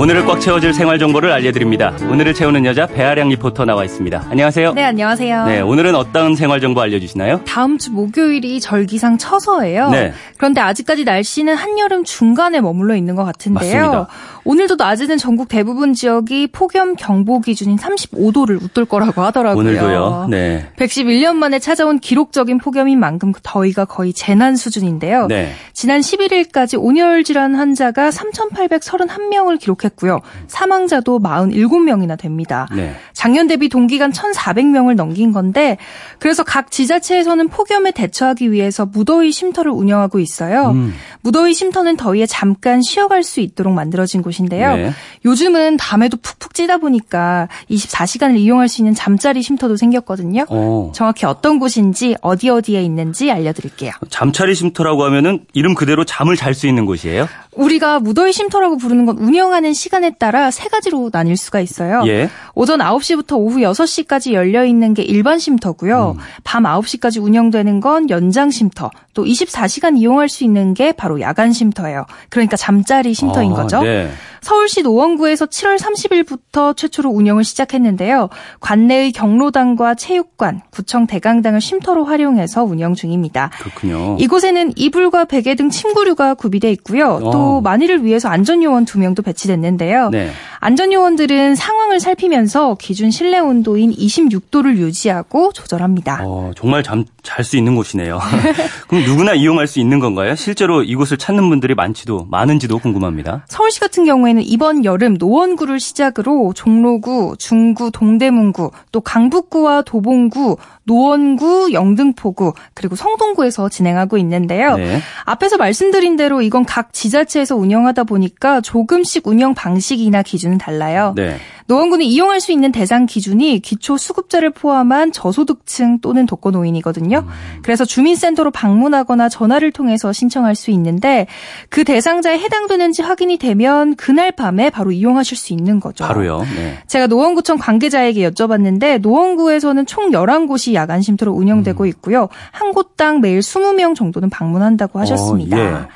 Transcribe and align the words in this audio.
오늘을 0.00 0.24
꽉 0.24 0.40
채워줄 0.40 0.72
생활 0.72 0.98
정보를 0.98 1.30
알려드립니다. 1.30 1.94
오늘을 2.10 2.32
채우는 2.32 2.64
여자 2.64 2.86
배아량 2.86 3.28
리포터 3.28 3.66
나와 3.66 3.84
있습니다. 3.84 4.28
안녕하세요. 4.30 4.72
네, 4.72 4.82
안녕하세요. 4.82 5.44
네, 5.44 5.60
오늘은 5.60 5.94
어떤 5.94 6.36
생활 6.36 6.58
정보 6.62 6.80
알려주시나요? 6.80 7.42
다음 7.44 7.76
주 7.76 7.92
목요일이 7.92 8.60
절기상 8.60 9.18
처서예요. 9.18 9.90
네. 9.90 10.14
그런데 10.38 10.62
아직까지 10.62 11.04
날씨는 11.04 11.54
한여름 11.54 12.04
중간에 12.04 12.62
머물러 12.62 12.96
있는 12.96 13.14
것 13.14 13.24
같은데요. 13.24 13.76
맞습니다. 13.76 14.08
오늘도 14.44 14.76
낮에는 14.76 15.18
전국 15.18 15.48
대부분 15.48 15.92
지역이 15.92 16.46
폭염 16.46 16.96
경보 16.96 17.42
기준인 17.42 17.76
35도를 17.76 18.62
웃돌 18.62 18.86
거라고 18.86 19.20
하더라고요. 19.20 19.60
오늘도요. 19.60 20.28
네. 20.30 20.66
111년 20.78 21.34
만에 21.34 21.58
찾아온 21.58 21.98
기록적인 21.98 22.56
폭염인 22.56 22.98
만큼 22.98 23.34
더위가 23.42 23.84
거의 23.84 24.14
재난 24.14 24.56
수준인데요. 24.56 25.26
네. 25.26 25.52
지난 25.74 26.00
11일까지 26.00 26.82
온열 26.82 27.22
질환 27.22 27.54
환자가 27.54 28.08
3,831명을 28.08 29.58
기록했 29.60 29.89
고요. 29.96 30.20
사망자도 30.46 31.20
47명이나 31.20 32.18
됩니다. 32.18 32.66
네. 32.74 32.94
작년 33.20 33.46
대비 33.46 33.68
동기간 33.68 34.12
1,400명을 34.12 34.94
넘긴 34.94 35.30
건데 35.30 35.76
그래서 36.18 36.42
각 36.42 36.70
지자체에서는 36.70 37.48
폭염에 37.48 37.90
대처하기 37.90 38.50
위해서 38.50 38.86
무더위 38.86 39.30
쉼터를 39.30 39.70
운영하고 39.70 40.20
있어요. 40.20 40.70
음. 40.70 40.94
무더위 41.20 41.52
쉼터는 41.52 41.98
더위에 41.98 42.24
잠깐 42.24 42.80
쉬어갈 42.80 43.22
수 43.22 43.40
있도록 43.40 43.74
만들어진 43.74 44.22
곳인데요. 44.22 44.74
네. 44.74 44.92
요즘은 45.26 45.76
밤에도 45.76 46.16
푹푹 46.16 46.54
찌다 46.54 46.78
보니까 46.78 47.48
24시간을 47.70 48.38
이용할 48.38 48.70
수 48.70 48.80
있는 48.80 48.94
잠자리 48.94 49.42
쉼터도 49.42 49.76
생겼거든요. 49.76 50.46
어. 50.48 50.90
정확히 50.94 51.26
어떤 51.26 51.58
곳인지 51.58 52.16
어디 52.22 52.48
어디에 52.48 52.82
있는지 52.82 53.30
알려드릴게요. 53.30 53.92
잠자리 54.08 54.54
쉼터라고 54.54 55.04
하면은 55.04 55.44
이름 55.52 55.74
그대로 55.74 56.06
잠을 56.06 56.36
잘 56.36 56.54
수 56.54 56.66
있는 56.66 56.86
곳이에요? 56.86 57.28
우리가 57.52 58.00
무더위 58.00 58.32
쉼터라고 58.32 58.76
부르는 58.76 59.06
건 59.06 59.18
운영하는 59.18 59.72
시간에 59.74 60.10
따라 60.10 60.50
세 60.50 60.68
가지로 60.68 61.10
나뉠 61.12 61.36
수가 61.36 61.60
있어요. 61.60 62.02
예. 62.06 62.30
오전 62.54 62.80
9시 62.80 63.09
부터 63.16 63.36
오후 63.36 63.58
6시까지 63.58 64.32
열려 64.32 64.64
있는 64.64 64.94
게 64.94 65.02
일반 65.02 65.38
쉼터고요. 65.38 66.16
음. 66.18 66.22
밤 66.44 66.64
9시까지 66.64 67.22
운영되는 67.22 67.80
건 67.80 68.10
연장 68.10 68.50
쉼터. 68.50 68.90
또 69.14 69.24
24시간 69.24 69.98
이용할 69.98 70.28
수 70.28 70.44
있는 70.44 70.74
게 70.74 70.92
바로 70.92 71.20
야간 71.20 71.52
쉼터예요. 71.52 72.06
그러니까 72.28 72.56
잠자리 72.56 73.14
쉼터인 73.14 73.52
아, 73.52 73.56
거죠. 73.56 73.82
네. 73.82 74.10
서울시 74.40 74.82
노원구에서 74.82 75.46
7월 75.46 75.78
30일부터 75.78 76.76
최초로 76.76 77.10
운영을 77.10 77.44
시작했는데요. 77.44 78.30
관내의 78.60 79.12
경로당과 79.12 79.94
체육관, 79.96 80.62
구청 80.70 81.06
대강당을 81.06 81.60
쉼터로 81.60 82.04
활용해서 82.04 82.64
운영 82.64 82.94
중입니다. 82.94 83.50
그렇군요. 83.58 84.16
이곳에는 84.18 84.72
이불과 84.76 85.26
베개 85.26 85.56
등 85.56 85.68
침구류가 85.70 86.34
구비돼 86.34 86.70
있고요. 86.72 87.18
또 87.20 87.30
어. 87.30 87.60
만일을 87.60 88.04
위해서 88.04 88.28
안전요원 88.28 88.84
두 88.86 88.98
명도 88.98 89.22
배치됐는데요. 89.22 90.08
네. 90.10 90.30
안전요원들은 90.60 91.54
상황 91.54 91.79
을 91.90 91.98
살피면서 91.98 92.76
기준 92.78 93.10
실내 93.10 93.38
온도인 93.40 93.90
26도를 93.92 94.76
유지하고 94.76 95.52
조절합니다. 95.52 96.20
어, 96.22 96.52
정말 96.56 96.82
잠 96.82 97.04
잘 97.22 97.44
수 97.44 97.56
있는 97.56 97.74
곳이네요. 97.74 98.18
그럼 98.88 99.04
누구나 99.04 99.34
이용할 99.34 99.66
수 99.66 99.78
있는 99.78 99.98
건가요? 100.00 100.34
실제로 100.34 100.82
이곳을 100.82 101.16
찾는 101.18 101.48
분들이 101.48 101.74
많지도 101.74 102.26
많은지도 102.30 102.78
궁금합니다. 102.78 103.44
서울시 103.48 103.80
같은 103.80 104.04
경우에는 104.04 104.42
이번 104.42 104.84
여름 104.84 105.14
노원구를 105.18 105.80
시작으로 105.80 106.52
종로구, 106.54 107.36
중구, 107.38 107.90
동대문구, 107.92 108.70
또 108.92 109.00
강북구와 109.00 109.82
도봉구, 109.82 110.56
노원구, 110.84 111.72
영등포구, 111.72 112.54
그리고 112.74 112.96
성동구에서 112.96 113.68
진행하고 113.68 114.16
있는데요. 114.18 114.76
네. 114.76 115.00
앞에서 115.24 115.56
말씀드린 115.56 116.16
대로 116.16 116.42
이건 116.42 116.64
각 116.64 116.92
지자체에서 116.92 117.56
운영하다 117.56 118.04
보니까 118.04 118.60
조금씩 118.60 119.26
운영 119.26 119.54
방식이나 119.54 120.22
기준은 120.22 120.58
달라요. 120.58 121.12
네. 121.16 121.36
노원구는 121.70 122.04
이용할 122.04 122.40
수 122.40 122.50
있는 122.50 122.72
대상 122.72 123.06
기준이 123.06 123.60
기초 123.60 123.96
수급자를 123.96 124.50
포함한 124.50 125.12
저소득층 125.12 126.00
또는 126.00 126.26
독거노인이거든요. 126.26 127.24
그래서 127.62 127.84
주민센터로 127.84 128.50
방문하거나 128.50 129.28
전화를 129.28 129.70
통해서 129.70 130.12
신청할 130.12 130.56
수 130.56 130.72
있는데 130.72 131.28
그 131.68 131.84
대상자에 131.84 132.38
해당되는지 132.38 133.02
확인이 133.02 133.36
되면 133.36 133.94
그날 133.94 134.32
밤에 134.32 134.70
바로 134.70 134.90
이용하실 134.90 135.36
수 135.36 135.52
있는 135.52 135.78
거죠. 135.78 136.04
바로요. 136.04 136.40
네. 136.56 136.78
제가 136.88 137.06
노원구청 137.06 137.58
관계자에게 137.58 138.28
여쭤봤는데 138.28 139.00
노원구에서는 139.00 139.86
총 139.86 140.10
11곳이 140.10 140.74
야간 140.74 141.02
쉼터로 141.02 141.32
운영되고 141.32 141.86
있고요. 141.86 142.28
한 142.50 142.72
곳당 142.72 143.20
매일 143.20 143.38
20명 143.38 143.94
정도는 143.94 144.28
방문한다고 144.28 144.98
하셨습니다. 144.98 145.56
어, 145.56 145.60
예. 145.60 145.88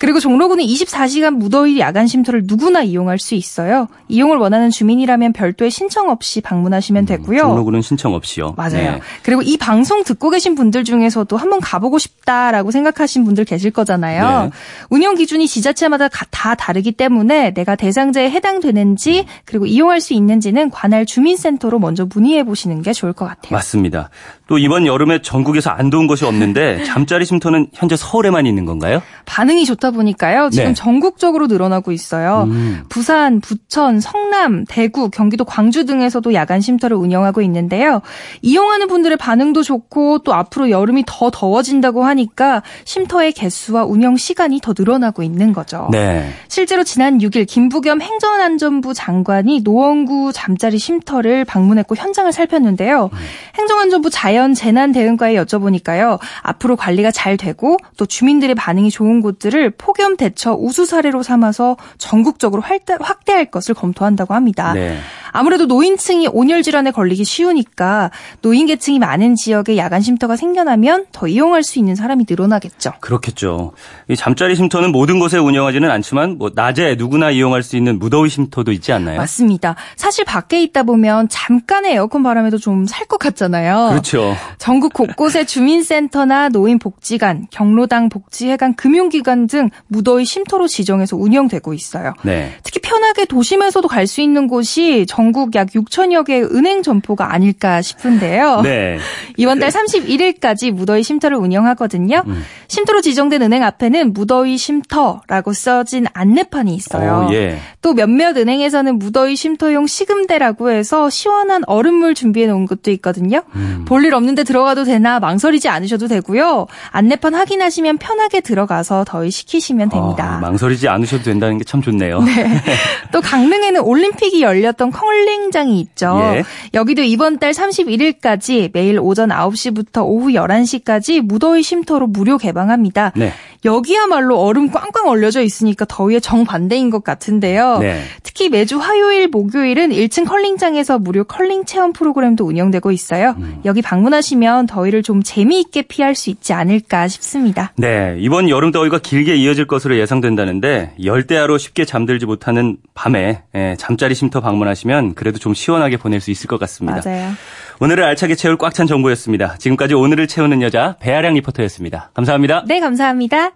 그리고 0.00 0.18
종로구는 0.18 0.64
24시간 0.64 1.36
무더위 1.36 1.78
야간 1.78 2.06
쉼터를 2.06 2.44
누구나 2.46 2.82
이용할 2.82 3.18
수 3.18 3.34
있어요. 3.34 3.86
이용을 4.08 4.38
원하는 4.38 4.70
주민이라면 4.70 5.34
별도의 5.34 5.70
신청 5.70 6.08
없이 6.08 6.40
방문하시면 6.40 7.04
되고요. 7.04 7.36
음, 7.42 7.48
종로구는 7.48 7.82
신청 7.82 8.14
없이요. 8.14 8.54
맞아요. 8.56 8.72
네. 8.72 9.00
그리고 9.22 9.42
이 9.42 9.58
방송 9.58 10.02
듣고 10.02 10.30
계신 10.30 10.54
분들 10.54 10.84
중에서도 10.84 11.36
한번 11.36 11.60
가보고 11.60 11.98
싶다라고 11.98 12.70
생각하신 12.70 13.24
분들 13.26 13.44
계실 13.44 13.70
거잖아요. 13.72 14.44
네. 14.44 14.50
운영 14.88 15.16
기준이 15.16 15.46
지자체마다 15.46 16.08
가- 16.08 16.24
다 16.30 16.54
다르기 16.54 16.92
때문에 16.92 17.52
내가 17.52 17.76
대상자에 17.76 18.30
해당되는지 18.30 19.26
그리고 19.44 19.66
이용할 19.66 20.00
수 20.00 20.14
있는지는 20.14 20.70
관할 20.70 21.04
주민센터로 21.04 21.78
먼저 21.78 22.06
문의해 22.06 22.42
보시는 22.44 22.80
게 22.80 22.94
좋을 22.94 23.12
것 23.12 23.26
같아요. 23.26 23.50
맞습니다. 23.52 24.08
또 24.46 24.56
이번 24.56 24.86
여름에 24.86 25.20
전국에서 25.20 25.68
안 25.70 25.90
더운 25.90 26.06
곳이 26.06 26.24
없는데 26.24 26.84
잠자리 26.84 27.26
쉼터는 27.26 27.68
현재 27.74 27.96
서울에만 27.96 28.46
있는 28.46 28.64
건가요? 28.64 29.02
반응이 29.26 29.66
좋다 29.66 29.89
보니까요. 29.90 30.50
지금 30.50 30.68
네. 30.68 30.74
전국적으로 30.74 31.46
늘어나고 31.46 31.92
있어요. 31.92 32.44
음. 32.48 32.82
부산, 32.88 33.40
부천, 33.40 34.00
성남, 34.00 34.64
대구, 34.68 35.10
경기도 35.10 35.44
광주 35.44 35.84
등에서도 35.84 36.32
야간 36.34 36.60
쉼터를 36.60 36.96
운영하고 36.96 37.42
있는데요. 37.42 38.02
이용하는 38.42 38.88
분들의 38.88 39.16
반응도 39.16 39.62
좋고 39.62 40.20
또 40.20 40.34
앞으로 40.34 40.70
여름이 40.70 41.04
더 41.06 41.30
더워진다고 41.30 42.04
하니까 42.04 42.62
쉼터의 42.84 43.32
개수와 43.32 43.84
운영 43.84 44.16
시간이 44.16 44.60
더 44.60 44.74
늘어나고 44.76 45.22
있는 45.22 45.52
거죠. 45.52 45.88
네. 45.92 46.30
실제로 46.48 46.84
지난 46.84 47.18
6일 47.18 47.46
김부겸 47.46 48.00
행정안전부 48.00 48.94
장관이 48.94 49.60
노원구 49.62 50.32
잠자리 50.32 50.78
쉼터를 50.78 51.44
방문했고 51.44 51.96
현장을 51.96 52.30
살폈는데요. 52.32 53.10
행정안전부 53.56 54.10
자연재난대응과에 54.10 55.34
여쭤보니까요. 55.34 56.18
앞으로 56.42 56.76
관리가 56.76 57.10
잘 57.10 57.36
되고 57.36 57.76
또 57.96 58.06
주민들의 58.06 58.54
반응이 58.54 58.90
좋은 58.90 59.20
곳들을 59.20 59.70
폭염 59.80 60.16
대처 60.16 60.54
우수 60.54 60.84
사례로 60.84 61.22
삼아서 61.22 61.76
전국적으로 61.98 62.62
확대할 62.62 63.46
것을 63.46 63.74
검토한다고 63.74 64.34
합니다. 64.34 64.72
네. 64.74 64.98
아무래도 65.32 65.66
노인층이 65.66 66.28
온열 66.32 66.62
질환에 66.62 66.90
걸리기 66.90 67.24
쉬우니까 67.24 68.10
노인 68.42 68.66
계층이 68.66 68.98
많은 68.98 69.36
지역에 69.36 69.76
야간 69.76 70.00
쉼터가 70.00 70.36
생겨나면 70.36 71.06
더 71.12 71.28
이용할 71.28 71.62
수 71.62 71.78
있는 71.78 71.94
사람이 71.94 72.26
늘어나겠죠. 72.28 72.94
그렇겠죠. 73.00 73.72
이 74.08 74.16
잠자리 74.16 74.56
쉼터는 74.56 74.90
모든 74.90 75.18
곳에 75.20 75.38
운영하지는 75.38 75.88
않지만 75.90 76.36
뭐 76.36 76.50
낮에 76.52 76.96
누구나 76.96 77.30
이용할 77.30 77.62
수 77.62 77.76
있는 77.76 77.98
무더위 78.00 78.28
쉼터도 78.28 78.72
있지 78.72 78.92
않나요? 78.92 79.18
맞습니다. 79.18 79.76
사실 79.96 80.24
밖에 80.24 80.60
있다 80.62 80.82
보면 80.82 81.28
잠깐의 81.28 81.92
에어컨 81.94 82.22
바람에도 82.22 82.58
좀 82.58 82.84
살 82.86 83.06
것 83.06 83.18
같잖아요. 83.18 83.88
그렇죠. 83.90 84.34
전국 84.60 84.92
곳곳에 84.92 85.46
주민센터나 85.46 86.50
노인복지관, 86.50 87.46
경로당 87.50 88.10
복지회관, 88.10 88.74
금융기관 88.74 89.46
등 89.46 89.70
무더위 89.86 90.26
쉼터로 90.26 90.68
지정해서 90.68 91.16
운영되고 91.16 91.72
있어요. 91.72 92.12
네. 92.22 92.52
특히 92.62 92.78
편하게 92.80 93.24
도심에서도 93.24 93.88
갈 93.88 94.10
수 94.10 94.20
있는 94.20 94.48
곳이 94.48 95.06
전국 95.08 95.54
약 95.54 95.68
6천여 95.68 96.26
개의 96.26 96.42
은행 96.42 96.82
점포가 96.82 97.32
아닐까 97.32 97.80
싶은데요. 97.80 98.60
네. 98.62 98.98
이번 99.36 99.60
달 99.60 99.70
31일까지 99.70 100.72
무더위 100.72 101.04
쉼터를 101.04 101.36
운영하거든요. 101.36 102.24
음. 102.26 102.42
쉼터로 102.66 103.00
지정된 103.00 103.40
은행 103.42 103.62
앞에는 103.62 104.12
무더위 104.12 104.58
쉼터라고 104.58 105.52
써진 105.52 106.06
안내판이 106.12 106.74
있어요. 106.74 107.28
어, 107.28 107.32
예. 107.32 107.58
또 107.82 107.94
몇몇 107.94 108.36
은행에서는 108.36 108.98
무더위 108.98 109.36
쉼터용 109.36 109.86
식음대라고 109.86 110.70
해서 110.70 111.08
시원한 111.08 111.62
얼음물 111.66 112.14
준비해 112.14 112.46
놓은 112.48 112.66
것도 112.66 112.90
있거든요. 112.90 113.42
음. 113.54 113.84
볼일 113.86 114.12
없는데 114.12 114.42
들어가도 114.50 114.82
되나 114.84 115.20
망설이지 115.20 115.68
않으셔도 115.68 116.08
되고요. 116.08 116.66
안내판 116.90 117.36
확인하시면 117.36 117.98
편하게 117.98 118.40
들어가서 118.40 119.04
더위 119.06 119.30
식히시면 119.30 119.90
됩니다. 119.90 120.38
아, 120.38 120.40
망설이지 120.40 120.88
않으셔도 120.88 121.22
된다는 121.22 121.56
게 121.58 121.64
참 121.70 121.82
좋네요. 121.82 122.18
또 123.12 123.20
강릉에는 123.20 123.80
올림픽이 123.82 124.42
열렸던 124.42 124.90
컬링장이 124.90 125.78
있죠. 125.80 126.18
예. 126.34 126.42
여기도 126.74 127.02
이번 127.02 127.38
달 127.38 127.52
31일까지 127.52 128.70
매일 128.72 128.98
오전 128.98 129.28
9시부터 129.28 130.02
오후 130.04 130.30
11시까지 130.30 131.20
무더위 131.20 131.62
쉼터로 131.62 132.08
무료 132.08 132.38
개방합니다. 132.38 133.12
네. 133.14 133.32
여기야말로 133.64 134.40
얼음 134.40 134.70
꽝꽝 134.70 135.06
얼려져 135.06 135.42
있으니까 135.42 135.84
더위에 135.84 136.18
정반대인 136.18 136.90
것 136.90 137.04
같은데요. 137.04 137.78
네. 137.78 138.02
특히 138.24 138.48
매주 138.48 138.78
화요일, 138.78 139.28
목요일은 139.28 139.90
1층 139.90 140.26
컬링장에서 140.26 140.98
무료 140.98 141.22
컬링 141.24 141.66
체험 141.66 141.92
프로그램도 141.92 142.44
운영되고 142.44 142.90
있어요. 142.90 143.34
음. 143.38 143.60
여기 143.64 143.80
방문하시면 143.82 144.39
더위를 144.66 145.02
좀 145.02 145.22
재미있게 145.22 145.82
피할 145.82 146.14
수 146.14 146.30
있지 146.30 146.52
않을까 146.52 147.08
싶습니다. 147.08 147.72
네, 147.76 148.16
이번 148.18 148.48
여름 148.48 148.70
더위가 148.72 148.98
길게 148.98 149.36
이어질 149.36 149.66
것으로 149.66 149.98
예상된다는데 149.98 150.94
열대야로 151.04 151.58
쉽게 151.58 151.84
잠들지 151.84 152.26
못하는 152.26 152.76
밤에 152.94 153.42
예, 153.54 153.76
잠자리 153.78 154.14
쉼터 154.14 154.40
방문하시면 154.40 155.14
그래도 155.14 155.38
좀 155.38 155.54
시원하게 155.54 155.96
보낼 155.98 156.20
수 156.20 156.30
있을 156.30 156.46
것 156.48 156.58
같습니다. 156.60 157.00
맞아요. 157.04 157.32
오늘을 157.80 158.04
알차게 158.04 158.34
채울 158.34 158.56
꽉 158.56 158.74
찬 158.74 158.86
정보였습니다. 158.86 159.56
지금까지 159.58 159.94
오늘을 159.94 160.26
채우는 160.26 160.62
여자 160.62 160.96
배아량 161.00 161.34
리포터였습니다. 161.34 162.10
감사합니다. 162.14 162.64
네, 162.66 162.80
감사합니다. 162.80 163.52